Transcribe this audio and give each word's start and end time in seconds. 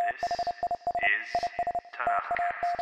This 0.00 0.22
is 1.02 1.28
Tanakhcast. 1.94 2.80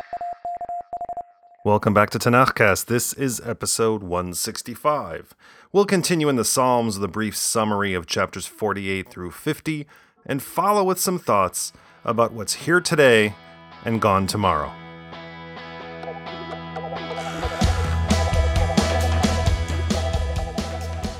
Welcome 1.65 1.93
back 1.93 2.11
to 2.11 2.19
Tanakhcast. 2.19 2.87
This 2.87 3.13
is 3.13 3.41
episode 3.45 4.05
165. 4.05 5.35
We'll 5.73 5.85
continue 5.85 6.29
in 6.29 6.37
the 6.37 6.45
Psalms 6.45 6.97
with 6.97 7.05
a 7.05 7.13
brief 7.13 7.37
summary 7.37 7.93
of 7.93 8.07
chapters 8.07 8.47
48 8.47 9.09
through 9.09 9.33
50 9.33 9.87
and 10.27 10.41
follow 10.41 10.85
with 10.85 11.01
some 11.01 11.19
thoughts 11.19 11.73
about 12.05 12.33
what's 12.33 12.55
here 12.55 12.81
today 12.81 13.35
and 13.85 14.01
gone 14.01 14.29
tomorrow. 14.29 14.73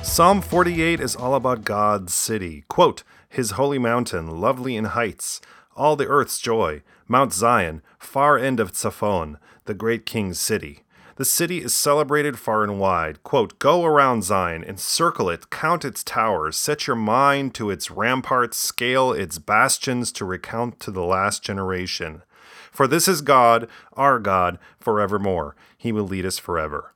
Psalm 0.01 0.41
48 0.41 0.99
is 0.99 1.15
all 1.15 1.35
about 1.35 1.63
God's 1.63 2.13
city. 2.13 2.63
Quote, 2.67 3.03
His 3.29 3.51
holy 3.51 3.79
mountain, 3.79 4.41
lovely 4.41 4.75
in 4.75 4.85
heights, 4.85 5.39
all 5.79 5.95
the 5.95 6.07
earth's 6.07 6.39
joy, 6.39 6.83
Mount 7.07 7.33
Zion, 7.33 7.81
far 7.97 8.37
end 8.37 8.59
of 8.59 8.73
Tzaphon, 8.73 9.37
the 9.63 9.73
great 9.73 10.05
king's 10.05 10.39
city. 10.39 10.83
The 11.15 11.25
city 11.25 11.59
is 11.59 11.73
celebrated 11.73 12.37
far 12.37 12.63
and 12.63 12.79
wide. 12.79 13.23
Quote, 13.23 13.59
Go 13.59 13.85
around 13.85 14.23
Zion, 14.23 14.63
encircle 14.63 15.29
it, 15.29 15.49
count 15.49 15.83
its 15.83 16.03
towers, 16.03 16.57
set 16.57 16.85
your 16.85 16.95
mind 16.95 17.53
to 17.55 17.69
its 17.69 17.89
ramparts, 17.89 18.57
scale 18.57 19.11
its 19.11 19.37
bastions 19.37 20.11
to 20.13 20.25
recount 20.25 20.79
to 20.81 20.91
the 20.91 21.03
last 21.03 21.43
generation. 21.43 22.23
For 22.71 22.85
this 22.85 23.07
is 23.07 23.21
God, 23.21 23.67
our 23.93 24.19
God, 24.19 24.59
forevermore. 24.79 25.55
He 25.77 25.91
will 25.91 26.07
lead 26.07 26.25
us 26.25 26.37
forever. 26.37 26.93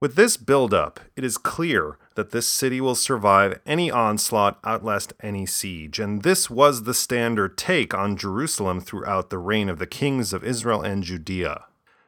With 0.00 0.14
this 0.14 0.36
build 0.36 0.72
up, 0.72 1.00
it 1.16 1.24
is 1.24 1.36
clear 1.36 1.98
that 2.18 2.32
this 2.32 2.48
city 2.48 2.80
will 2.80 2.96
survive 2.96 3.60
any 3.64 3.92
onslaught, 3.92 4.58
outlast 4.66 5.12
any 5.22 5.46
siege, 5.46 6.00
and 6.00 6.22
this 6.22 6.50
was 6.50 6.82
the 6.82 6.92
standard 6.92 7.56
take 7.56 7.94
on 7.94 8.16
Jerusalem 8.16 8.80
throughout 8.80 9.30
the 9.30 9.38
reign 9.38 9.68
of 9.68 9.78
the 9.78 9.86
kings 9.86 10.32
of 10.32 10.42
Israel 10.42 10.82
and 10.82 11.04
Judea. 11.04 11.66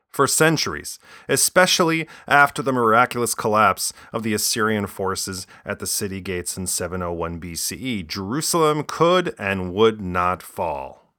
For 0.08 0.26
centuries, 0.26 0.98
especially 1.28 2.08
after 2.26 2.60
the 2.60 2.72
miraculous 2.72 3.36
collapse 3.36 3.92
of 4.12 4.24
the 4.24 4.34
Assyrian 4.34 4.88
forces 4.88 5.46
at 5.64 5.78
the 5.78 5.86
city 5.86 6.20
gates 6.20 6.56
in 6.56 6.66
701 6.66 7.38
BCE, 7.40 8.04
Jerusalem 8.04 8.82
could 8.82 9.32
and 9.38 9.72
would 9.72 10.00
not 10.00 10.42
fall. 10.42 11.14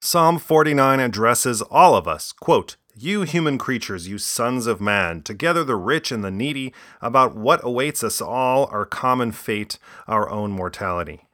Psalm 0.00 0.38
49 0.38 1.00
addresses 1.00 1.62
all 1.62 1.96
of 1.96 2.06
us. 2.06 2.30
Quote, 2.30 2.76
You 3.02 3.22
human 3.22 3.56
creatures, 3.56 4.08
you 4.08 4.18
sons 4.18 4.66
of 4.66 4.78
man, 4.78 5.22
together 5.22 5.64
the 5.64 5.74
rich 5.74 6.12
and 6.12 6.22
the 6.22 6.30
needy, 6.30 6.74
about 7.00 7.34
what 7.34 7.64
awaits 7.64 8.04
us 8.04 8.20
all, 8.20 8.66
our 8.66 8.84
common 8.84 9.32
fate, 9.32 9.78
our 10.06 10.28
own 10.28 10.50
mortality. 10.50 11.26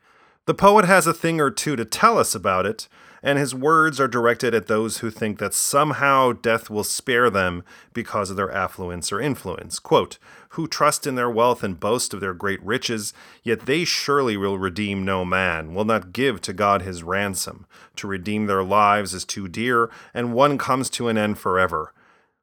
The 0.44 0.54
poet 0.54 0.84
has 0.84 1.08
a 1.08 1.12
thing 1.12 1.40
or 1.40 1.50
two 1.50 1.74
to 1.74 1.84
tell 1.84 2.18
us 2.18 2.36
about 2.36 2.66
it, 2.66 2.86
and 3.22 3.38
his 3.38 3.54
words 3.54 4.00
are 4.00 4.08
directed 4.08 4.54
at 4.54 4.66
those 4.66 4.98
who 4.98 5.10
think 5.10 5.38
that 5.38 5.54
somehow 5.54 6.32
death 6.32 6.70
will 6.70 6.84
spare 6.84 7.30
them 7.30 7.64
because 7.92 8.30
of 8.30 8.36
their 8.36 8.50
affluence 8.50 9.12
or 9.12 9.20
influence. 9.20 9.78
Quote, 9.78 10.18
Who 10.50 10.66
trust 10.68 11.06
in 11.06 11.14
their 11.14 11.30
wealth 11.30 11.62
and 11.62 11.80
boast 11.80 12.14
of 12.14 12.20
their 12.20 12.34
great 12.34 12.62
riches, 12.62 13.12
yet 13.42 13.66
they 13.66 13.84
surely 13.84 14.36
will 14.36 14.58
redeem 14.58 15.04
no 15.04 15.24
man, 15.24 15.74
will 15.74 15.84
not 15.84 16.12
give 16.12 16.40
to 16.42 16.52
God 16.52 16.82
his 16.82 17.02
ransom. 17.02 17.66
To 17.96 18.06
redeem 18.06 18.46
their 18.46 18.62
lives 18.64 19.14
is 19.14 19.24
too 19.24 19.48
dear, 19.48 19.90
and 20.14 20.34
one 20.34 20.58
comes 20.58 20.90
to 20.90 21.08
an 21.08 21.18
end 21.18 21.38
forever. 21.38 21.92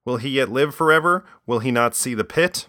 Will 0.06 0.18
he 0.18 0.30
yet 0.30 0.50
live 0.50 0.76
forever? 0.76 1.24
Will 1.46 1.60
he 1.60 1.72
not 1.72 1.96
see 1.96 2.14
the 2.14 2.24
pit? 2.24 2.68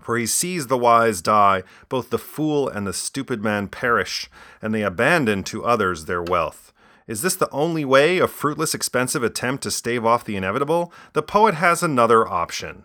For 0.00 0.18
he 0.18 0.26
sees 0.26 0.66
the 0.66 0.76
wise 0.76 1.22
die, 1.22 1.62
both 1.88 2.10
the 2.10 2.18
fool 2.18 2.68
and 2.68 2.86
the 2.86 2.92
stupid 2.92 3.42
man 3.42 3.68
perish, 3.68 4.28
and 4.60 4.74
they 4.74 4.82
abandon 4.82 5.42
to 5.44 5.64
others 5.64 6.04
their 6.04 6.22
wealth. 6.22 6.73
Is 7.06 7.20
this 7.20 7.36
the 7.36 7.50
only 7.50 7.84
way, 7.84 8.18
a 8.18 8.26
fruitless, 8.26 8.74
expensive 8.74 9.22
attempt 9.22 9.62
to 9.64 9.70
stave 9.70 10.06
off 10.06 10.24
the 10.24 10.36
inevitable? 10.36 10.92
The 11.12 11.22
poet 11.22 11.54
has 11.54 11.82
another 11.82 12.26
option. 12.26 12.84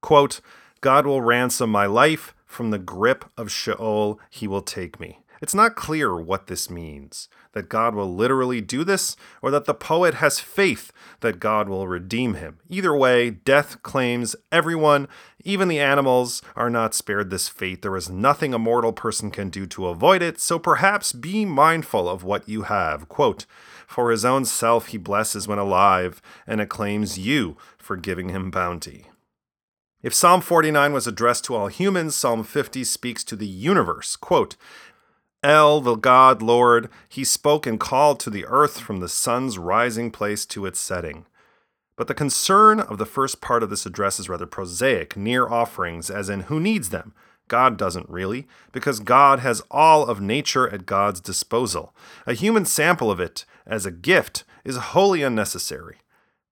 Quote, 0.00 0.40
God 0.80 1.06
will 1.06 1.20
ransom 1.20 1.70
my 1.70 1.86
life, 1.86 2.34
from 2.46 2.70
the 2.70 2.78
grip 2.78 3.26
of 3.36 3.50
Sheol 3.50 4.18
he 4.30 4.48
will 4.48 4.62
take 4.62 4.98
me. 4.98 5.20
It's 5.40 5.54
not 5.54 5.76
clear 5.76 6.16
what 6.16 6.46
this 6.46 6.68
means 6.68 7.28
that 7.52 7.68
God 7.68 7.94
will 7.94 8.14
literally 8.14 8.60
do 8.60 8.84
this, 8.84 9.16
or 9.42 9.50
that 9.50 9.64
the 9.64 9.74
poet 9.74 10.14
has 10.14 10.38
faith 10.38 10.92
that 11.20 11.40
God 11.40 11.68
will 11.68 11.88
redeem 11.88 12.34
him. 12.34 12.58
Either 12.68 12.94
way, 12.94 13.30
death 13.30 13.82
claims 13.82 14.36
everyone, 14.52 15.08
even 15.44 15.68
the 15.68 15.80
animals, 15.80 16.42
are 16.54 16.70
not 16.70 16.94
spared 16.94 17.30
this 17.30 17.48
fate. 17.48 17.82
There 17.82 17.96
is 17.96 18.10
nothing 18.10 18.52
a 18.52 18.58
mortal 18.58 18.92
person 18.92 19.30
can 19.30 19.50
do 19.50 19.66
to 19.66 19.88
avoid 19.88 20.22
it, 20.22 20.40
so 20.40 20.58
perhaps 20.58 21.12
be 21.12 21.44
mindful 21.44 22.08
of 22.08 22.22
what 22.22 22.48
you 22.48 22.62
have. 22.62 23.08
Quote, 23.08 23.46
For 23.86 24.10
his 24.10 24.24
own 24.24 24.44
self 24.44 24.88
he 24.88 24.98
blesses 24.98 25.48
when 25.48 25.58
alive, 25.58 26.20
and 26.46 26.60
acclaims 26.60 27.18
you 27.18 27.56
for 27.78 27.96
giving 27.96 28.28
him 28.28 28.50
bounty. 28.50 29.06
If 30.00 30.14
Psalm 30.14 30.42
49 30.42 30.92
was 30.92 31.08
addressed 31.08 31.44
to 31.46 31.56
all 31.56 31.66
humans, 31.66 32.14
Psalm 32.14 32.44
50 32.44 32.84
speaks 32.84 33.24
to 33.24 33.34
the 33.34 33.48
universe. 33.48 34.14
Quote, 34.14 34.54
El, 35.42 35.80
the 35.80 35.94
God 35.94 36.42
Lord, 36.42 36.88
he 37.08 37.22
spoke 37.22 37.64
and 37.64 37.78
called 37.78 38.18
to 38.20 38.30
the 38.30 38.44
earth 38.46 38.80
from 38.80 38.98
the 38.98 39.08
sun's 39.08 39.56
rising 39.56 40.10
place 40.10 40.44
to 40.46 40.66
its 40.66 40.80
setting. 40.80 41.26
But 41.94 42.08
the 42.08 42.14
concern 42.14 42.80
of 42.80 42.98
the 42.98 43.06
first 43.06 43.40
part 43.40 43.62
of 43.62 43.70
this 43.70 43.86
address 43.86 44.18
is 44.18 44.28
rather 44.28 44.46
prosaic, 44.46 45.16
near 45.16 45.48
offerings, 45.48 46.10
as 46.10 46.28
in 46.28 46.42
who 46.42 46.58
needs 46.58 46.90
them? 46.90 47.14
God 47.46 47.76
doesn't 47.76 48.10
really, 48.10 48.46
because 48.72 49.00
God 49.00 49.38
has 49.38 49.62
all 49.70 50.06
of 50.06 50.20
nature 50.20 50.68
at 50.68 50.86
God's 50.86 51.20
disposal. 51.20 51.94
A 52.26 52.34
human 52.34 52.64
sample 52.64 53.10
of 53.10 53.20
it, 53.20 53.44
as 53.66 53.86
a 53.86 53.92
gift, 53.92 54.44
is 54.64 54.76
wholly 54.76 55.22
unnecessary. 55.22 55.98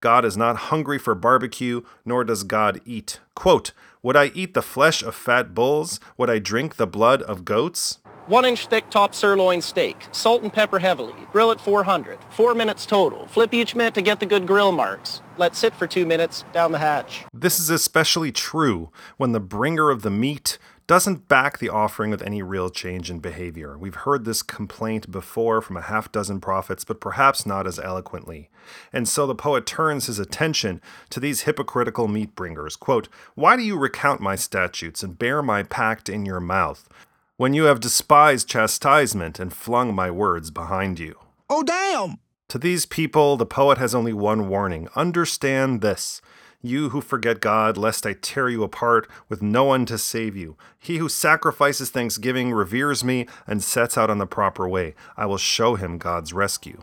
God 0.00 0.24
is 0.24 0.36
not 0.36 0.56
hungry 0.56 0.98
for 0.98 1.14
barbecue, 1.14 1.82
nor 2.04 2.22
does 2.22 2.44
God 2.44 2.80
eat. 2.84 3.18
Quote, 3.34 3.72
Would 4.02 4.16
I 4.16 4.26
eat 4.26 4.54
the 4.54 4.62
flesh 4.62 5.02
of 5.02 5.14
fat 5.14 5.54
bulls? 5.54 5.98
Would 6.16 6.30
I 6.30 6.38
drink 6.38 6.76
the 6.76 6.86
blood 6.86 7.22
of 7.22 7.44
goats? 7.44 7.98
One 8.26 8.44
inch 8.44 8.66
thick 8.66 8.90
top 8.90 9.14
sirloin 9.14 9.62
steak, 9.62 10.08
salt 10.10 10.42
and 10.42 10.52
pepper 10.52 10.80
heavily, 10.80 11.14
grill 11.30 11.52
at 11.52 11.60
400, 11.60 12.18
four 12.30 12.54
minutes 12.54 12.84
total. 12.84 13.28
Flip 13.28 13.54
each 13.54 13.76
minute 13.76 13.94
to 13.94 14.02
get 14.02 14.18
the 14.18 14.26
good 14.26 14.48
grill 14.48 14.72
marks. 14.72 15.22
Let 15.38 15.54
sit 15.54 15.72
for 15.76 15.86
two 15.86 16.04
minutes, 16.04 16.44
down 16.52 16.72
the 16.72 16.78
hatch. 16.78 17.24
This 17.32 17.60
is 17.60 17.70
especially 17.70 18.32
true 18.32 18.90
when 19.16 19.30
the 19.30 19.38
bringer 19.38 19.90
of 19.90 20.02
the 20.02 20.10
meat 20.10 20.58
doesn't 20.88 21.28
back 21.28 21.58
the 21.58 21.68
offering 21.68 22.10
with 22.10 22.22
any 22.22 22.42
real 22.42 22.68
change 22.68 23.10
in 23.10 23.18
behavior. 23.18 23.76
We've 23.76 23.94
heard 23.94 24.24
this 24.24 24.42
complaint 24.42 25.10
before 25.10 25.60
from 25.60 25.76
a 25.76 25.82
half 25.82 26.10
dozen 26.10 26.40
prophets, 26.40 26.84
but 26.84 27.00
perhaps 27.00 27.46
not 27.46 27.66
as 27.66 27.78
eloquently. 27.78 28.50
And 28.92 29.08
so 29.08 29.26
the 29.26 29.34
poet 29.34 29.66
turns 29.66 30.06
his 30.06 30.18
attention 30.18 30.80
to 31.10 31.18
these 31.18 31.42
hypocritical 31.42 32.06
meat 32.06 32.34
bringers. 32.34 32.76
Quote, 32.76 33.08
Why 33.34 33.56
do 33.56 33.62
you 33.62 33.76
recount 33.76 34.20
my 34.20 34.36
statutes 34.36 35.02
and 35.02 35.18
bear 35.18 35.42
my 35.42 35.62
pact 35.62 36.08
in 36.08 36.24
your 36.24 36.40
mouth? 36.40 36.88
When 37.36 37.52
you 37.52 37.64
have 37.64 37.80
despised 37.80 38.48
chastisement 38.48 39.38
and 39.38 39.52
flung 39.52 39.94
my 39.94 40.10
words 40.10 40.50
behind 40.50 40.98
you. 40.98 41.18
Oh, 41.50 41.62
damn! 41.62 42.18
To 42.48 42.58
these 42.58 42.86
people, 42.86 43.36
the 43.36 43.44
poet 43.46 43.78
has 43.78 43.94
only 43.94 44.12
one 44.12 44.48
warning 44.48 44.88
understand 44.94 45.80
this. 45.80 46.20
You 46.62 46.88
who 46.88 47.00
forget 47.00 47.40
God, 47.40 47.76
lest 47.76 48.06
I 48.06 48.14
tear 48.14 48.48
you 48.48 48.62
apart 48.62 49.08
with 49.28 49.42
no 49.42 49.64
one 49.64 49.84
to 49.86 49.98
save 49.98 50.36
you. 50.36 50.56
He 50.78 50.96
who 50.96 51.08
sacrifices 51.08 51.90
thanksgiving 51.90 52.52
reveres 52.52 53.04
me 53.04 53.26
and 53.46 53.62
sets 53.62 53.98
out 53.98 54.10
on 54.10 54.18
the 54.18 54.26
proper 54.26 54.68
way. 54.68 54.94
I 55.16 55.26
will 55.26 55.38
show 55.38 55.74
him 55.74 55.98
God's 55.98 56.32
rescue. 56.32 56.82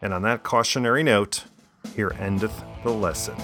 And 0.00 0.12
on 0.12 0.22
that 0.22 0.42
cautionary 0.42 1.02
note, 1.02 1.44
here 1.94 2.12
endeth 2.18 2.64
the 2.82 2.90
lesson. 2.90 3.36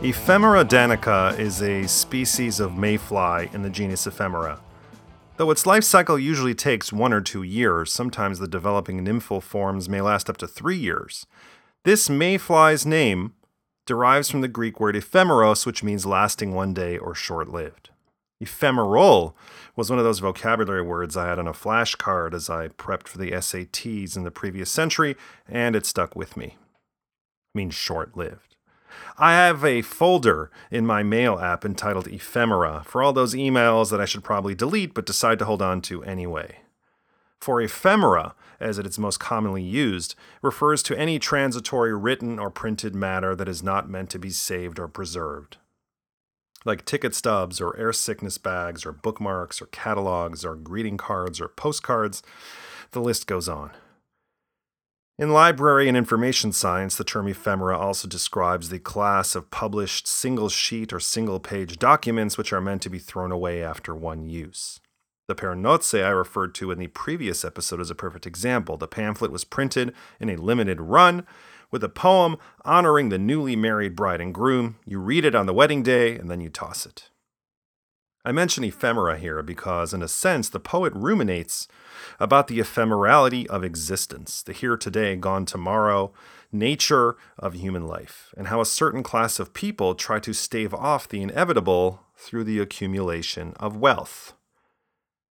Ephemera 0.00 0.64
danica 0.64 1.36
is 1.40 1.60
a 1.60 1.84
species 1.88 2.60
of 2.60 2.78
mayfly 2.78 3.52
in 3.52 3.62
the 3.62 3.68
genus 3.68 4.06
Ephemera. 4.06 4.60
Though 5.38 5.50
its 5.50 5.66
life 5.66 5.82
cycle 5.82 6.16
usually 6.16 6.54
takes 6.54 6.92
one 6.92 7.12
or 7.12 7.20
two 7.20 7.42
years, 7.42 7.92
sometimes 7.92 8.38
the 8.38 8.46
developing 8.46 9.04
nymphal 9.04 9.42
forms 9.42 9.88
may 9.88 10.00
last 10.00 10.30
up 10.30 10.36
to 10.36 10.46
three 10.46 10.76
years. 10.76 11.26
This 11.84 12.08
mayfly's 12.08 12.86
name 12.86 13.34
derives 13.86 14.30
from 14.30 14.40
the 14.40 14.46
Greek 14.46 14.78
word 14.78 14.94
ephemeros, 14.94 15.66
which 15.66 15.82
means 15.82 16.06
lasting 16.06 16.54
one 16.54 16.72
day 16.72 16.96
or 16.96 17.12
short 17.12 17.48
lived. 17.48 17.90
Ephemeral 18.40 19.36
was 19.74 19.90
one 19.90 19.98
of 19.98 20.04
those 20.04 20.20
vocabulary 20.20 20.82
words 20.82 21.16
I 21.16 21.26
had 21.26 21.40
on 21.40 21.48
a 21.48 21.52
flashcard 21.52 22.34
as 22.34 22.48
I 22.48 22.68
prepped 22.68 23.08
for 23.08 23.18
the 23.18 23.32
SATs 23.32 24.16
in 24.16 24.22
the 24.22 24.30
previous 24.30 24.70
century, 24.70 25.16
and 25.48 25.74
it 25.74 25.86
stuck 25.86 26.14
with 26.14 26.36
me. 26.36 26.46
It 26.46 27.56
means 27.56 27.74
short 27.74 28.16
lived. 28.16 28.54
I 29.16 29.32
have 29.32 29.64
a 29.64 29.82
folder 29.82 30.50
in 30.70 30.86
my 30.86 31.02
mail 31.02 31.38
app 31.38 31.64
entitled 31.64 32.08
Ephemera 32.08 32.82
for 32.84 33.02
all 33.02 33.12
those 33.12 33.34
emails 33.34 33.90
that 33.90 34.00
I 34.00 34.04
should 34.04 34.24
probably 34.24 34.54
delete 34.54 34.94
but 34.94 35.06
decide 35.06 35.38
to 35.40 35.44
hold 35.44 35.62
on 35.62 35.80
to 35.82 36.02
anyway. 36.04 36.60
For 37.40 37.60
ephemera, 37.60 38.34
as 38.58 38.78
it 38.78 38.86
is 38.86 38.98
most 38.98 39.20
commonly 39.20 39.62
used, 39.62 40.14
refers 40.42 40.82
to 40.84 40.98
any 40.98 41.18
transitory 41.18 41.96
written 41.96 42.38
or 42.38 42.50
printed 42.50 42.94
matter 42.94 43.36
that 43.36 43.48
is 43.48 43.62
not 43.62 43.88
meant 43.88 44.10
to 44.10 44.18
be 44.18 44.30
saved 44.30 44.78
or 44.78 44.88
preserved. 44.88 45.56
Like 46.64 46.84
ticket 46.84 47.14
stubs 47.14 47.60
or 47.60 47.76
air 47.76 47.92
sickness 47.92 48.38
bags 48.38 48.84
or 48.84 48.92
bookmarks 48.92 49.62
or 49.62 49.66
catalogs 49.66 50.44
or 50.44 50.56
greeting 50.56 50.96
cards 50.96 51.40
or 51.40 51.48
postcards, 51.48 52.22
the 52.90 53.00
list 53.00 53.26
goes 53.26 53.48
on. 53.48 53.70
In 55.18 55.30
library 55.30 55.88
and 55.88 55.96
information 55.96 56.52
science, 56.52 56.94
the 56.94 57.02
term 57.02 57.26
ephemera 57.26 57.76
also 57.76 58.06
describes 58.06 58.68
the 58.68 58.78
class 58.78 59.34
of 59.34 59.50
published 59.50 60.06
single 60.06 60.48
sheet 60.48 60.92
or 60.92 61.00
single 61.00 61.40
page 61.40 61.76
documents 61.76 62.38
which 62.38 62.52
are 62.52 62.60
meant 62.60 62.82
to 62.82 62.88
be 62.88 63.00
thrown 63.00 63.32
away 63.32 63.60
after 63.60 63.96
one 63.96 64.26
use. 64.26 64.78
The 65.26 65.34
Pernotse 65.34 66.04
I 66.04 66.10
referred 66.10 66.54
to 66.54 66.70
in 66.70 66.78
the 66.78 66.86
previous 66.86 67.44
episode 67.44 67.80
is 67.80 67.90
a 67.90 67.96
perfect 67.96 68.28
example. 68.28 68.76
The 68.76 68.86
pamphlet 68.86 69.32
was 69.32 69.44
printed 69.44 69.92
in 70.20 70.30
a 70.30 70.36
limited 70.36 70.80
run 70.80 71.26
with 71.72 71.82
a 71.82 71.88
poem 71.88 72.36
honoring 72.64 73.08
the 73.08 73.18
newly 73.18 73.56
married 73.56 73.96
bride 73.96 74.20
and 74.20 74.32
groom. 74.32 74.76
You 74.86 75.00
read 75.00 75.24
it 75.24 75.34
on 75.34 75.46
the 75.46 75.52
wedding 75.52 75.82
day 75.82 76.16
and 76.16 76.30
then 76.30 76.40
you 76.40 76.48
toss 76.48 76.86
it. 76.86 77.10
I 78.28 78.32
mention 78.32 78.62
ephemera 78.62 79.16
here 79.16 79.42
because, 79.42 79.94
in 79.94 80.02
a 80.02 80.06
sense, 80.06 80.50
the 80.50 80.60
poet 80.60 80.92
ruminates 80.94 81.66
about 82.20 82.46
the 82.46 82.58
ephemerality 82.58 83.46
of 83.46 83.64
existence, 83.64 84.42
the 84.42 84.52
here 84.52 84.76
today, 84.76 85.16
gone 85.16 85.46
tomorrow, 85.46 86.12
nature 86.52 87.16
of 87.38 87.54
human 87.54 87.86
life, 87.86 88.34
and 88.36 88.48
how 88.48 88.60
a 88.60 88.66
certain 88.66 89.02
class 89.02 89.40
of 89.40 89.54
people 89.54 89.94
try 89.94 90.18
to 90.18 90.34
stave 90.34 90.74
off 90.74 91.08
the 91.08 91.22
inevitable 91.22 92.02
through 92.18 92.44
the 92.44 92.58
accumulation 92.58 93.54
of 93.58 93.78
wealth. 93.78 94.34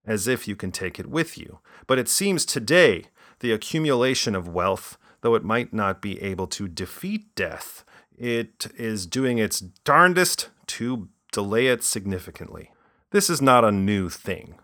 As 0.08 0.26
if 0.26 0.48
you 0.48 0.56
can 0.56 0.72
take 0.72 0.98
it 0.98 1.08
with 1.08 1.38
you. 1.38 1.60
But 1.88 2.00
it 2.00 2.08
seems 2.08 2.46
today 2.46 3.08
the 3.42 3.52
accumulation 3.52 4.36
of 4.36 4.48
wealth, 4.48 4.98
though 5.20 5.36
it 5.36 5.44
might 5.44 5.74
not 5.74 6.02
be 6.02 6.22
able 6.22 6.48
to 6.48 6.70
defeat 6.70 7.36
death, 7.36 7.84
it 8.18 8.68
is 8.78 9.06
doing 9.06 9.38
its 9.38 9.60
darndest 9.60 10.48
to 10.68 11.10
delay 11.34 11.68
it 11.68 11.84
significantly. 11.84 12.72
This 13.12 13.30
is 13.30 13.42
not 13.42 13.64
a 13.64 13.72
new 13.72 14.10
thing. 14.10 14.56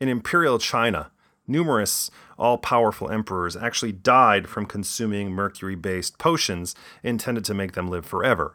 In 0.00 0.08
imperial 0.08 0.58
China, 0.58 1.10
numerous 1.46 2.10
all 2.38 2.58
powerful 2.58 3.10
emperors 3.10 3.56
actually 3.56 3.92
died 3.92 4.48
from 4.48 4.66
consuming 4.66 5.30
mercury 5.30 5.74
based 5.74 6.18
potions 6.18 6.74
intended 7.02 7.44
to 7.46 7.54
make 7.54 7.72
them 7.72 7.88
live 7.88 8.06
forever. 8.06 8.54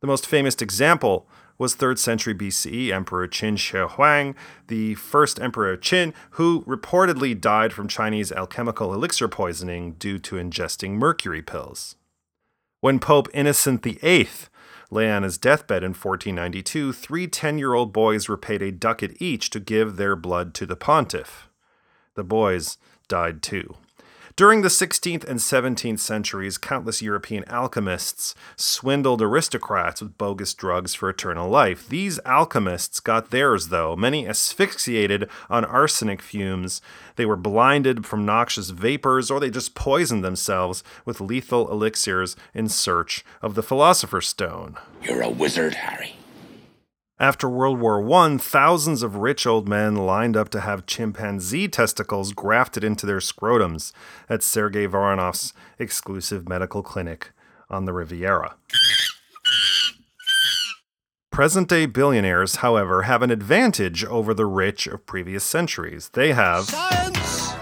The 0.00 0.06
most 0.06 0.26
famous 0.26 0.56
example 0.56 1.28
was 1.58 1.76
3rd 1.76 1.98
century 1.98 2.34
BCE 2.34 2.90
Emperor 2.90 3.28
Qin 3.28 3.56
Shi 3.56 3.78
Huang, 3.78 4.34
the 4.66 4.94
first 4.96 5.38
Emperor 5.38 5.76
Qin, 5.76 6.12
who 6.30 6.64
reportedly 6.64 7.40
died 7.40 7.72
from 7.72 7.86
Chinese 7.86 8.32
alchemical 8.32 8.92
elixir 8.92 9.28
poisoning 9.28 9.92
due 9.92 10.18
to 10.18 10.36
ingesting 10.36 10.92
mercury 10.92 11.42
pills. 11.42 11.94
When 12.80 12.98
Pope 12.98 13.28
Innocent 13.32 13.84
VIII 13.84 14.28
lay 14.92 15.10
on 15.10 15.22
his 15.22 15.38
deathbed 15.38 15.82
in 15.82 15.90
1492, 15.90 16.92
three 16.92 17.26
10 17.26 17.58
year 17.58 17.72
old 17.72 17.92
boys 17.92 18.28
were 18.28 18.36
paid 18.36 18.62
a 18.62 18.70
ducat 18.70 19.12
each 19.18 19.48
to 19.50 19.58
give 19.58 19.96
their 19.96 20.14
blood 20.14 20.52
to 20.54 20.66
the 20.66 20.76
pontiff. 20.76 21.48
The 22.14 22.24
boys 22.24 22.76
died 23.08 23.42
too. 23.42 23.76
During 24.34 24.62
the 24.62 24.68
16th 24.68 25.24
and 25.24 25.38
17th 25.38 25.98
centuries, 25.98 26.56
countless 26.56 27.02
European 27.02 27.44
alchemists 27.48 28.34
swindled 28.56 29.20
aristocrats 29.20 30.00
with 30.00 30.16
bogus 30.16 30.54
drugs 30.54 30.94
for 30.94 31.10
eternal 31.10 31.50
life. 31.50 31.86
These 31.86 32.18
alchemists 32.24 32.98
got 32.98 33.30
theirs, 33.30 33.68
though, 33.68 33.94
many 33.94 34.26
asphyxiated 34.26 35.28
on 35.50 35.66
arsenic 35.66 36.22
fumes. 36.22 36.80
They 37.16 37.26
were 37.26 37.36
blinded 37.36 38.06
from 38.06 38.24
noxious 38.24 38.70
vapors, 38.70 39.30
or 39.30 39.38
they 39.38 39.50
just 39.50 39.74
poisoned 39.74 40.24
themselves 40.24 40.82
with 41.04 41.20
lethal 41.20 41.70
elixirs 41.70 42.34
in 42.54 42.70
search 42.70 43.26
of 43.42 43.54
the 43.54 43.62
Philosopher's 43.62 44.28
Stone. 44.28 44.76
You're 45.02 45.20
a 45.20 45.28
wizard, 45.28 45.74
Harry. 45.74 46.16
After 47.22 47.48
World 47.48 47.78
War 47.78 48.04
I, 48.14 48.36
thousands 48.36 49.04
of 49.04 49.14
rich 49.14 49.46
old 49.46 49.68
men 49.68 49.94
lined 49.94 50.36
up 50.36 50.48
to 50.48 50.60
have 50.62 50.86
chimpanzee 50.86 51.68
testicles 51.68 52.32
grafted 52.32 52.82
into 52.82 53.06
their 53.06 53.20
scrotums 53.20 53.92
at 54.28 54.42
Sergei 54.42 54.88
Voronoff's 54.88 55.52
exclusive 55.78 56.48
medical 56.48 56.82
clinic 56.82 57.30
on 57.70 57.84
the 57.84 57.92
Riviera. 57.92 58.56
Present 61.30 61.68
day 61.68 61.86
billionaires, 61.86 62.56
however, 62.56 63.02
have 63.02 63.22
an 63.22 63.30
advantage 63.30 64.04
over 64.04 64.34
the 64.34 64.46
rich 64.46 64.88
of 64.88 65.06
previous 65.06 65.44
centuries. 65.44 66.08
They 66.14 66.32
have. 66.32 66.64
Science! 66.64 67.61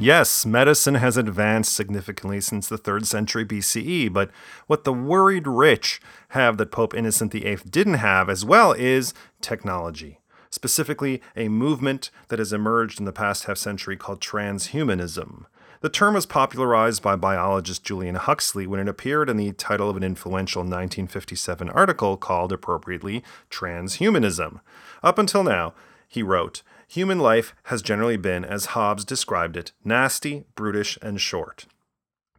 Yes, 0.00 0.46
medicine 0.46 0.94
has 0.94 1.18
advanced 1.18 1.74
significantly 1.74 2.40
since 2.40 2.68
the 2.68 2.78
3rd 2.78 3.04
century 3.04 3.44
BCE, 3.44 4.10
but 4.10 4.30
what 4.66 4.84
the 4.84 4.94
worried 4.94 5.46
rich 5.46 6.00
have 6.30 6.56
that 6.56 6.72
Pope 6.72 6.94
Innocent 6.94 7.32
VIII 7.32 7.58
didn't 7.68 7.94
have 7.94 8.30
as 8.30 8.42
well 8.42 8.72
is 8.72 9.12
technology. 9.42 10.18
Specifically, 10.48 11.20
a 11.36 11.48
movement 11.48 12.10
that 12.28 12.38
has 12.38 12.52
emerged 12.52 12.98
in 12.98 13.04
the 13.04 13.12
past 13.12 13.44
half 13.44 13.58
century 13.58 13.96
called 13.96 14.20
transhumanism. 14.20 15.44
The 15.82 15.90
term 15.90 16.14
was 16.14 16.26
popularized 16.26 17.02
by 17.02 17.16
biologist 17.16 17.84
Julian 17.84 18.16
Huxley 18.16 18.66
when 18.66 18.80
it 18.80 18.88
appeared 18.88 19.28
in 19.28 19.36
the 19.36 19.52
title 19.52 19.90
of 19.90 19.96
an 19.96 20.02
influential 20.02 20.60
1957 20.60 21.68
article 21.70 22.16
called, 22.16 22.52
appropriately, 22.52 23.22
Transhumanism. 23.50 24.60
Up 25.02 25.18
until 25.18 25.44
now, 25.44 25.74
he 26.08 26.22
wrote, 26.22 26.62
human 26.90 27.20
life 27.20 27.54
has 27.64 27.82
generally 27.82 28.16
been, 28.16 28.44
as 28.44 28.66
Hobbes 28.66 29.04
described 29.04 29.56
it, 29.56 29.70
nasty, 29.84 30.44
brutish, 30.56 30.98
and 31.00 31.20
short. 31.20 31.66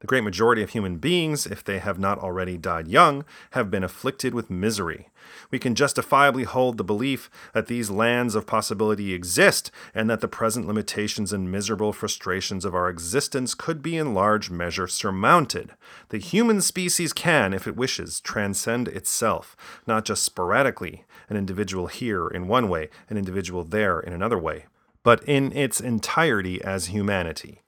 The 0.02 0.08
great 0.08 0.24
majority 0.24 0.64
of 0.64 0.72
human 0.72 0.98
beings, 0.98 1.46
if 1.46 1.64
they 1.64 1.78
have 1.78 2.00
not 2.00 2.18
already 2.18 2.58
died 2.58 2.88
young, 2.88 3.24
have 3.52 3.70
been 3.70 3.84
afflicted 3.84 4.34
with 4.34 4.50
misery. 4.50 5.10
We 5.52 5.60
can 5.60 5.76
justifiably 5.76 6.44
hold 6.44 6.78
the 6.78 6.84
belief 6.84 7.30
that 7.54 7.68
these 7.68 7.92
lands 7.92 8.34
of 8.34 8.48
possibility 8.48 9.14
exist 9.14 9.70
and 9.94 10.10
that 10.10 10.20
the 10.20 10.28
present 10.28 10.66
limitations 10.66 11.32
and 11.32 11.52
miserable 11.52 11.94
frustrations 11.94 12.66
of 12.66 12.74
our 12.74 12.90
existence 12.90 13.54
could 13.54 13.84
be 13.84 13.96
in 13.96 14.16
large 14.16 14.50
measure 14.50 14.88
surmounted. 14.88 15.74
The 16.10 16.18
human 16.18 16.62
species 16.62 17.14
can, 17.14 17.54
if 17.54 17.68
it 17.68 17.78
wishes, 17.78 18.20
transcend 18.22 18.88
itself, 18.88 19.56
not 19.86 20.04
just 20.04 20.24
sporadically, 20.24 21.06
an 21.30 21.38
individual 21.38 21.86
here 21.86 22.28
in 22.28 22.48
one 22.48 22.70
way, 22.70 22.90
an 23.08 23.18
individual 23.18 23.64
there 23.64 24.00
in 24.00 24.14
another 24.14 24.40
way, 24.40 24.66
but 25.04 25.24
in 25.26 25.56
its 25.56 25.80
entirety 25.80 26.60
as 26.64 26.88
humanity. 26.88 27.62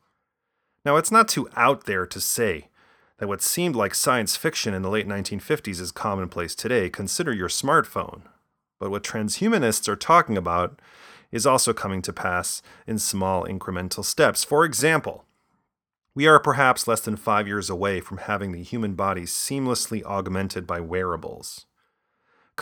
Now, 0.86 0.98
it's 0.98 1.12
not 1.12 1.28
too 1.28 1.50
out 1.56 1.86
there 1.86 2.06
to 2.06 2.20
say 2.20 2.68
that 3.18 3.28
what 3.28 3.42
seemed 3.42 3.76
like 3.76 3.96
science 3.96 4.36
fiction 4.36 4.74
in 4.74 4.82
the 4.82 4.90
late 4.90 5.08
1950s 5.08 5.80
is 5.80 5.92
commonplace 5.92 6.56
today. 6.56 6.90
Consider 6.90 7.34
your 7.34 7.48
smartphone. 7.48 8.24
But 8.80 8.92
what 8.92 9.04
transhumanists 9.04 9.88
are 9.88 9.96
talking 9.96 10.38
about 10.38 10.80
is 11.32 11.46
also 11.46 11.74
coming 11.74 12.02
to 12.02 12.12
pass 12.12 12.62
in 12.86 13.00
small 13.00 13.46
incremental 13.46 14.04
steps. 14.04 14.44
For 14.44 14.66
example, 14.66 15.24
we 16.14 16.28
are 16.28 16.40
perhaps 16.40 16.88
less 16.88 17.02
than 17.02 17.16
five 17.16 17.48
years 17.48 17.70
away 17.70 18.02
from 18.02 18.18
having 18.18 18.52
the 18.52 18.62
human 18.62 18.94
body 18.94 19.24
seamlessly 19.24 20.04
augmented 20.04 20.68
by 20.68 20.80
wearables 20.80 21.66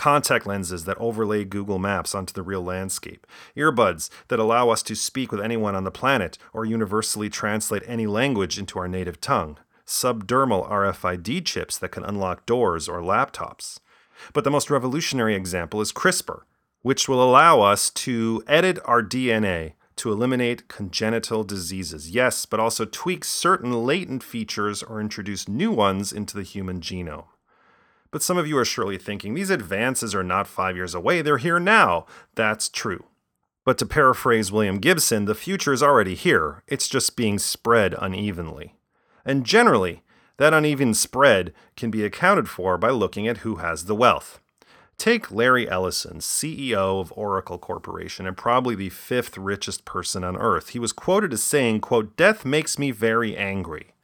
contact 0.02 0.48
lenses 0.48 0.84
that 0.84 0.98
overlay 0.98 1.44
Google 1.44 1.78
Maps 1.78 2.12
onto 2.12 2.32
the 2.32 2.42
real 2.42 2.60
landscape, 2.60 3.24
earbuds 3.56 4.10
that 4.26 4.40
allow 4.40 4.68
us 4.68 4.82
to 4.82 4.96
speak 4.96 5.30
with 5.30 5.40
anyone 5.40 5.76
on 5.76 5.84
the 5.84 5.92
planet 5.92 6.36
or 6.52 6.64
universally 6.64 7.30
translate 7.30 7.84
any 7.86 8.08
language 8.08 8.58
into 8.58 8.80
our 8.80 8.88
native 8.88 9.20
tongue, 9.20 9.58
subdermal 9.86 10.68
RFID 10.68 11.44
chips 11.44 11.78
that 11.78 11.92
can 11.92 12.02
unlock 12.02 12.46
doors 12.46 12.88
or 12.88 12.98
laptops. 12.98 13.78
But 14.32 14.42
the 14.42 14.50
most 14.50 14.70
revolutionary 14.70 15.36
example 15.36 15.80
is 15.80 15.92
CRISPR, 15.92 16.40
which 16.80 17.08
will 17.08 17.22
allow 17.22 17.60
us 17.60 17.88
to 17.90 18.42
edit 18.48 18.80
our 18.84 19.04
DNA 19.04 19.74
to 19.94 20.10
eliminate 20.10 20.66
congenital 20.66 21.44
diseases. 21.44 22.10
Yes, 22.10 22.44
but 22.44 22.58
also 22.58 22.84
tweak 22.86 23.24
certain 23.24 23.84
latent 23.84 24.24
features 24.24 24.82
or 24.82 25.00
introduce 25.00 25.46
new 25.46 25.70
ones 25.70 26.12
into 26.12 26.36
the 26.36 26.42
human 26.42 26.80
genome. 26.80 27.26
But 28.12 28.22
some 28.22 28.38
of 28.38 28.46
you 28.46 28.56
are 28.58 28.64
surely 28.64 28.98
thinking 28.98 29.34
these 29.34 29.50
advances 29.50 30.14
are 30.14 30.22
not 30.22 30.46
five 30.46 30.76
years 30.76 30.94
away, 30.94 31.22
they're 31.22 31.38
here 31.38 31.58
now. 31.58 32.06
That's 32.36 32.68
true. 32.68 33.06
But 33.64 33.78
to 33.78 33.86
paraphrase 33.86 34.52
William 34.52 34.78
Gibson, 34.78 35.24
the 35.24 35.34
future 35.34 35.72
is 35.72 35.82
already 35.82 36.14
here, 36.14 36.62
it's 36.68 36.88
just 36.88 37.16
being 37.16 37.38
spread 37.38 37.94
unevenly. 37.98 38.74
And 39.24 39.46
generally, 39.46 40.02
that 40.36 40.52
uneven 40.52 40.94
spread 40.94 41.52
can 41.76 41.90
be 41.90 42.04
accounted 42.04 42.48
for 42.48 42.76
by 42.76 42.90
looking 42.90 43.26
at 43.26 43.38
who 43.38 43.56
has 43.56 43.84
the 43.84 43.94
wealth. 43.94 44.40
Take 44.98 45.30
Larry 45.30 45.68
Ellison, 45.68 46.18
CEO 46.18 47.00
of 47.00 47.12
Oracle 47.16 47.58
Corporation 47.58 48.26
and 48.26 48.36
probably 48.36 48.74
the 48.74 48.90
fifth 48.90 49.38
richest 49.38 49.84
person 49.84 50.22
on 50.22 50.36
earth. 50.36 50.70
He 50.70 50.78
was 50.78 50.92
quoted 50.92 51.32
as 51.32 51.42
saying, 51.42 51.80
quote, 51.80 52.16
"Death 52.16 52.44
makes 52.44 52.78
me 52.78 52.90
very 52.90 53.36
angry." 53.36 53.94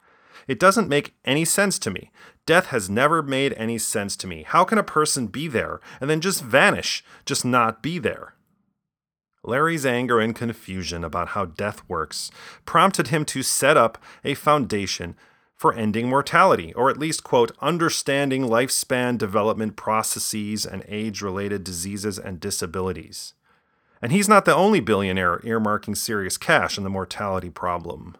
It 0.49 0.59
doesn't 0.59 0.88
make 0.88 1.14
any 1.25 1.45
sense 1.45 1.78
to 1.81 1.90
me. 1.90 2.11
Death 2.47 2.69
has 2.69 2.88
never 2.88 3.23
made 3.23 3.52
any 3.59 3.76
sense 3.78 4.17
to 4.17 4.26
me. 4.26 4.45
How 4.47 4.64
can 4.64 4.78
a 4.78 4.83
person 4.83 5.26
be 5.26 5.47
there 5.47 5.81
and 6.00 6.09
then 6.09 6.23
just 6.23 6.43
vanish, 6.43 7.05
just 7.26 7.45
not 7.45 7.83
be 7.83 7.99
there? 7.99 8.35
Larry's 9.45 9.87
anger 9.87 10.19
and 10.19 10.35
confusion 10.35 11.05
about 11.05 11.28
how 11.28 11.45
death 11.45 11.83
works 11.88 12.31
prompted 12.64 13.09
him 13.09 13.25
to 13.26 13.43
set 13.43 13.76
up 13.76 14.02
a 14.25 14.35
foundation 14.35 15.14
for 15.55 15.75
ending 15.75 16.09
mortality, 16.09 16.73
or 16.75 16.88
at 16.88 16.99
least, 16.99 17.25
quote, 17.25 17.50
understanding 17.61 18.45
lifespan 18.45 19.19
development 19.19 19.76
processes 19.76 20.64
and 20.64 20.85
age 20.88 21.21
related 21.21 21.64
diseases 21.64 22.19
and 22.19 22.40
disabilities. 22.40 23.35
And 24.00 24.12
he's 24.12 24.28
not 24.28 24.45
the 24.45 24.55
only 24.55 24.81
billionaire 24.81 25.38
earmarking 25.40 25.97
serious 25.97 26.37
cash 26.37 26.78
on 26.78 26.85
the 26.85 26.90
mortality 26.90 27.50
problem. 27.50 28.17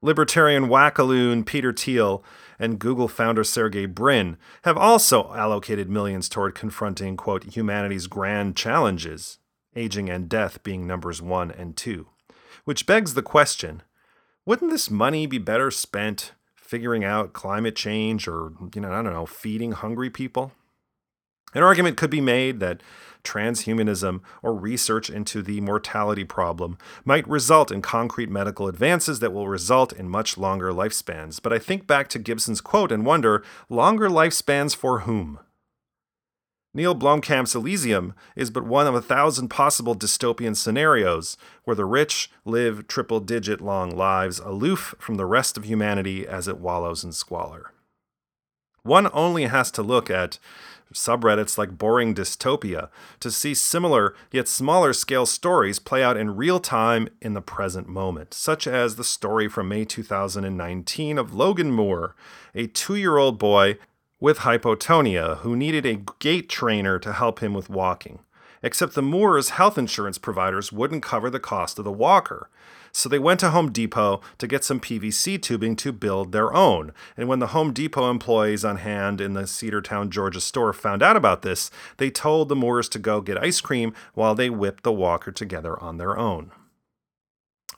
Libertarian 0.00 0.68
wackaloon 0.68 1.44
Peter 1.44 1.72
Thiel 1.72 2.22
and 2.56 2.78
Google 2.78 3.08
founder 3.08 3.42
Sergey 3.42 3.84
Brin 3.86 4.36
have 4.62 4.76
also 4.76 5.34
allocated 5.34 5.90
millions 5.90 6.28
toward 6.28 6.54
confronting, 6.54 7.16
quote, 7.16 7.56
humanity's 7.56 8.06
grand 8.06 8.54
challenges, 8.54 9.38
aging 9.74 10.08
and 10.08 10.28
death 10.28 10.62
being 10.62 10.86
numbers 10.86 11.20
one 11.20 11.50
and 11.50 11.76
two. 11.76 12.06
Which 12.64 12.86
begs 12.86 13.14
the 13.14 13.22
question 13.22 13.82
wouldn't 14.46 14.70
this 14.70 14.90
money 14.90 15.26
be 15.26 15.38
better 15.38 15.70
spent 15.70 16.32
figuring 16.54 17.04
out 17.04 17.32
climate 17.32 17.76
change 17.76 18.28
or, 18.28 18.52
you 18.74 18.80
know, 18.80 18.92
I 18.92 19.02
don't 19.02 19.12
know, 19.12 19.26
feeding 19.26 19.72
hungry 19.72 20.10
people? 20.10 20.52
An 21.54 21.62
argument 21.62 21.96
could 21.96 22.10
be 22.10 22.20
made 22.20 22.60
that 22.60 22.82
transhumanism 23.24 24.20
or 24.42 24.54
research 24.54 25.10
into 25.10 25.42
the 25.42 25.60
mortality 25.60 26.24
problem 26.24 26.78
might 27.04 27.28
result 27.28 27.70
in 27.70 27.82
concrete 27.82 28.30
medical 28.30 28.68
advances 28.68 29.20
that 29.20 29.32
will 29.32 29.48
result 29.48 29.92
in 29.92 30.08
much 30.08 30.38
longer 30.38 30.72
lifespans. 30.72 31.40
But 31.42 31.52
I 31.52 31.58
think 31.58 31.86
back 31.86 32.08
to 32.08 32.18
Gibson's 32.18 32.60
quote 32.60 32.92
and 32.92 33.04
wonder 33.04 33.42
longer 33.68 34.08
lifespans 34.08 34.74
for 34.74 35.00
whom? 35.00 35.40
Neill 36.74 36.94
Blomkamp's 36.94 37.54
Elysium 37.54 38.14
is 38.36 38.50
but 38.50 38.64
one 38.64 38.86
of 38.86 38.94
a 38.94 39.02
thousand 39.02 39.48
possible 39.48 39.96
dystopian 39.96 40.54
scenarios 40.54 41.36
where 41.64 41.74
the 41.74 41.86
rich 41.86 42.30
live 42.44 42.86
triple 42.86 43.20
digit 43.20 43.60
long 43.60 43.90
lives 43.90 44.38
aloof 44.38 44.94
from 44.98 45.16
the 45.16 45.26
rest 45.26 45.56
of 45.56 45.64
humanity 45.64 46.26
as 46.26 46.46
it 46.46 46.58
wallows 46.58 47.02
in 47.02 47.12
squalor. 47.12 47.72
One 48.82 49.08
only 49.12 49.46
has 49.46 49.70
to 49.72 49.82
look 49.82 50.08
at 50.08 50.38
subreddits 50.92 51.58
like 51.58 51.78
Boring 51.78 52.14
Dystopia 52.14 52.88
to 53.20 53.30
see 53.30 53.54
similar 53.54 54.14
yet 54.32 54.48
smaller 54.48 54.92
scale 54.92 55.26
stories 55.26 55.78
play 55.78 56.02
out 56.02 56.16
in 56.16 56.36
real 56.36 56.60
time 56.60 57.08
in 57.20 57.34
the 57.34 57.40
present 57.40 57.88
moment, 57.88 58.34
such 58.34 58.66
as 58.66 58.96
the 58.96 59.04
story 59.04 59.48
from 59.48 59.68
May 59.68 59.84
2019 59.84 61.18
of 61.18 61.34
Logan 61.34 61.70
Moore, 61.70 62.14
a 62.54 62.66
two 62.66 62.96
year 62.96 63.16
old 63.16 63.38
boy 63.38 63.78
with 64.20 64.38
hypotonia 64.38 65.38
who 65.38 65.54
needed 65.54 65.86
a 65.86 66.02
gait 66.18 66.48
trainer 66.48 66.98
to 66.98 67.12
help 67.12 67.40
him 67.40 67.54
with 67.54 67.70
walking. 67.70 68.20
Except 68.62 68.94
the 68.94 69.02
Moores' 69.02 69.50
health 69.50 69.78
insurance 69.78 70.18
providers 70.18 70.72
wouldn't 70.72 71.02
cover 71.02 71.30
the 71.30 71.38
cost 71.38 71.78
of 71.78 71.84
the 71.84 71.92
walker. 71.92 72.50
So 72.98 73.08
they 73.08 73.20
went 73.20 73.38
to 73.40 73.50
Home 73.50 73.70
Depot 73.70 74.20
to 74.38 74.48
get 74.48 74.64
some 74.64 74.80
PVC 74.80 75.40
tubing 75.40 75.76
to 75.76 75.92
build 75.92 76.32
their 76.32 76.52
own. 76.52 76.92
And 77.16 77.28
when 77.28 77.38
the 77.38 77.48
Home 77.48 77.72
Depot 77.72 78.10
employees 78.10 78.64
on 78.64 78.78
hand 78.78 79.20
in 79.20 79.34
the 79.34 79.42
Cedartown, 79.42 80.10
Georgia 80.10 80.40
store 80.40 80.72
found 80.72 81.00
out 81.00 81.16
about 81.16 81.42
this, 81.42 81.70
they 81.98 82.10
told 82.10 82.48
the 82.48 82.56
Moores 82.56 82.88
to 82.88 82.98
go 82.98 83.20
get 83.20 83.38
ice 83.38 83.60
cream 83.60 83.94
while 84.14 84.34
they 84.34 84.50
whipped 84.50 84.82
the 84.82 84.90
walker 84.90 85.30
together 85.30 85.80
on 85.80 85.98
their 85.98 86.18
own. 86.18 86.50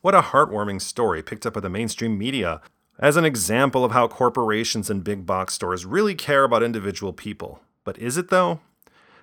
What 0.01 0.15
a 0.15 0.23
heartwarming 0.23 0.81
story 0.81 1.23
picked 1.23 1.45
up 1.45 1.53
by 1.53 1.61
the 1.61 1.69
mainstream 1.69 2.17
media 2.17 2.63
as 2.99 3.19
an 3.19 3.27
example 3.27 3.85
of 3.85 3.93
how 3.93 4.09
corporations 4.09 4.89
and 4.89 5.05
big 5.05 5.27
box 5.27 5.53
stores 5.53 5.85
really 5.85 6.15
care 6.15 6.45
about 6.45 6.63
individual 6.63 7.13
people. 7.13 7.61
But 7.85 7.99
is 7.99 8.17
it 8.17 8.31
though? 8.31 8.61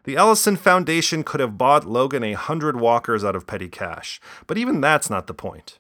The 0.04 0.16
Ellison 0.16 0.58
Foundation 0.58 1.24
could 1.24 1.39
have 1.39 1.58
bought 1.58 1.86
Logan 1.88 2.24
a 2.24 2.34
hundred 2.34 2.80
walkers 2.80 3.24
out 3.24 3.36
of 3.36 3.48
petty 3.48 3.68
cash, 3.68 4.22
but 4.46 4.60
even 4.60 4.80
that's 4.80 5.10
not 5.10 5.25
the 5.25 5.34
point. 5.34 5.80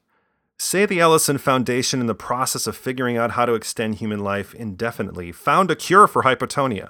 Say 0.59 0.87
the 0.87 0.99
Ellison 0.99 1.37
Foundation, 1.37 2.01
in 2.01 2.07
the 2.07 2.15
process 2.15 2.65
of 2.65 2.75
figuring 2.75 3.15
out 3.15 3.31
how 3.31 3.45
to 3.45 3.53
extend 3.53 3.95
human 3.95 4.23
life 4.23 4.55
indefinitely, 4.55 5.31
found 5.31 5.69
a 5.69 5.75
cure 5.75 6.07
for 6.07 6.23
hypotonia. 6.23 6.89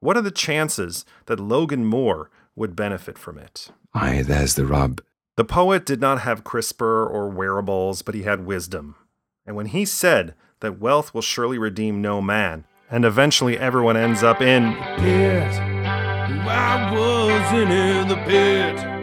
What 0.00 0.16
are 0.16 0.22
the 0.22 0.32
chances 0.32 1.04
that 1.26 1.38
Logan 1.38 1.84
Moore 1.84 2.30
would 2.56 2.74
benefit 2.74 3.16
from 3.16 3.38
it? 3.38 3.68
Aye, 3.94 4.22
there's 4.22 4.56
the 4.56 4.66
rub. 4.66 5.00
The 5.36 5.44
poet 5.44 5.86
did 5.86 6.00
not 6.00 6.22
have 6.22 6.42
CRISPR 6.42 7.08
or 7.08 7.28
wearables, 7.28 8.02
but 8.02 8.16
he 8.16 8.24
had 8.24 8.44
wisdom. 8.44 8.96
And 9.46 9.54
when 9.54 9.66
he 9.66 9.84
said 9.84 10.34
that 10.58 10.80
wealth 10.80 11.14
will 11.14 11.22
surely 11.22 11.58
redeem 11.58 12.02
no 12.02 12.20
man, 12.20 12.64
and 12.90 13.04
eventually 13.04 13.56
everyone 13.56 13.96
ends 13.96 14.24
up 14.24 14.40
in 14.40 14.74
pit. 14.96 15.52
I 16.48 16.92
wasn't 16.92 17.70
in 17.70 18.08
the 18.08 18.16
pit. 18.24 18.95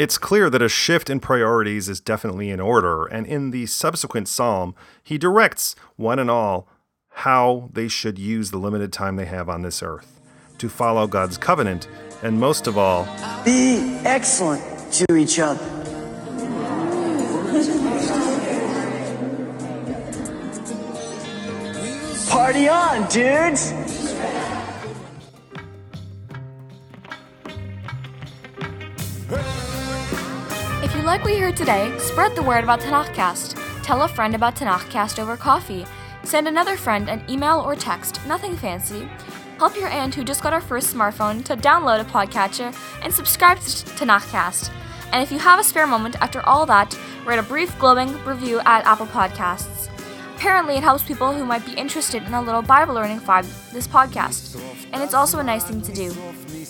It's 0.00 0.16
clear 0.16 0.48
that 0.48 0.62
a 0.62 0.68
shift 0.70 1.10
in 1.10 1.20
priorities 1.20 1.86
is 1.86 2.00
definitely 2.00 2.48
in 2.48 2.58
order, 2.58 3.04
and 3.04 3.26
in 3.26 3.50
the 3.50 3.66
subsequent 3.66 4.28
psalm, 4.28 4.74
he 5.02 5.18
directs 5.18 5.76
one 5.96 6.18
and 6.18 6.30
all 6.30 6.66
how 7.10 7.68
they 7.70 7.86
should 7.86 8.18
use 8.18 8.50
the 8.50 8.56
limited 8.56 8.94
time 8.94 9.16
they 9.16 9.26
have 9.26 9.50
on 9.50 9.60
this 9.60 9.82
earth 9.82 10.18
to 10.56 10.70
follow 10.70 11.06
God's 11.06 11.36
covenant, 11.36 11.86
and 12.22 12.40
most 12.40 12.66
of 12.66 12.78
all, 12.78 13.04
Be 13.44 14.00
excellent 14.06 14.62
to 14.94 15.16
each 15.16 15.38
other. 15.38 15.66
Party 22.30 22.68
on, 22.70 23.06
dudes! 23.10 24.09
Like 31.10 31.24
what 31.24 31.32
you 31.32 31.40
heard 31.40 31.56
today, 31.56 31.92
spread 31.98 32.36
the 32.36 32.42
word 32.42 32.62
about 32.62 32.78
Tanakhcast. 32.78 33.82
Tell 33.82 34.02
a 34.02 34.06
friend 34.06 34.32
about 34.32 34.54
Tanakhcast 34.54 35.18
over 35.18 35.36
coffee. 35.36 35.84
Send 36.22 36.46
another 36.46 36.76
friend 36.76 37.10
an 37.10 37.20
email 37.28 37.58
or 37.58 37.74
text, 37.74 38.24
nothing 38.28 38.56
fancy. 38.56 39.08
Help 39.58 39.74
your 39.74 39.88
aunt 39.88 40.14
who 40.14 40.22
just 40.22 40.40
got 40.40 40.52
her 40.52 40.60
first 40.60 40.94
smartphone 40.94 41.44
to 41.46 41.56
download 41.56 42.00
a 42.00 42.04
podcatcher 42.04 42.72
and 43.02 43.12
subscribe 43.12 43.58
to 43.58 43.64
Tanakhcast. 43.96 44.70
And 45.10 45.20
if 45.20 45.32
you 45.32 45.40
have 45.40 45.58
a 45.58 45.64
spare 45.64 45.88
moment 45.88 46.14
after 46.22 46.46
all 46.46 46.64
that, 46.66 46.96
write 47.26 47.40
a 47.40 47.42
brief 47.42 47.76
glowing 47.80 48.16
review 48.24 48.60
at 48.60 48.86
Apple 48.86 49.06
Podcasts. 49.06 49.88
Apparently, 50.36 50.76
it 50.76 50.84
helps 50.84 51.02
people 51.02 51.32
who 51.32 51.44
might 51.44 51.66
be 51.66 51.72
interested 51.72 52.22
in 52.22 52.34
a 52.34 52.40
little 52.40 52.62
Bible 52.62 52.94
learning 52.94 53.18
vibe 53.18 53.72
this 53.72 53.88
podcast, 53.88 54.62
and 54.92 55.02
it's 55.02 55.12
also 55.12 55.40
a 55.40 55.42
nice 55.42 55.64
thing 55.64 55.82
to 55.82 55.92
do. 55.92 56.14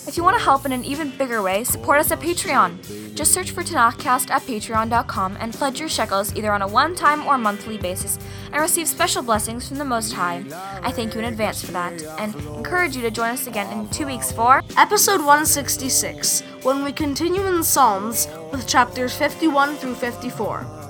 If 0.07 0.17
you 0.17 0.23
want 0.23 0.35
to 0.37 0.43
help 0.43 0.65
in 0.65 0.71
an 0.71 0.83
even 0.83 1.15
bigger 1.15 1.43
way, 1.43 1.63
support 1.63 1.99
us 1.99 2.11
at 2.11 2.19
Patreon. 2.19 3.00
Just 3.13 3.33
search 3.33 3.51
for 3.51 3.61
Tanakhcast 3.63 4.29
at 4.29 4.41
patreon.com 4.43 5.37
and 5.39 5.53
pledge 5.53 5.79
your 5.79 5.89
shekels 5.89 6.35
either 6.35 6.51
on 6.51 6.61
a 6.61 6.67
one 6.67 6.95
time 6.95 7.25
or 7.25 7.37
monthly 7.37 7.77
basis 7.77 8.17
and 8.51 8.61
receive 8.61 8.87
special 8.87 9.21
blessings 9.21 9.67
from 9.67 9.77
the 9.77 9.85
Most 9.85 10.13
High. 10.13 10.43
I 10.81 10.91
thank 10.91 11.13
you 11.13 11.19
in 11.19 11.25
advance 11.25 11.63
for 11.63 11.71
that 11.71 12.01
and 12.19 12.33
encourage 12.35 12.95
you 12.95 13.01
to 13.03 13.11
join 13.11 13.29
us 13.31 13.47
again 13.47 13.71
in 13.71 13.89
two 13.89 14.05
weeks 14.05 14.31
for 14.31 14.61
Episode 14.77 15.19
166, 15.19 16.41
when 16.63 16.83
we 16.83 16.91
continue 16.91 17.45
in 17.47 17.57
the 17.57 17.63
Psalms 17.63 18.27
with 18.51 18.67
chapters 18.67 19.15
51 19.15 19.75
through 19.75 19.95
54. 19.95 20.80